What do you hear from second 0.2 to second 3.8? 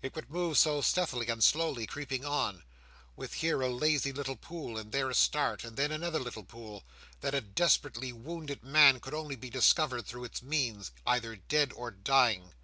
move so stealthily and slowly, creeping on, with here a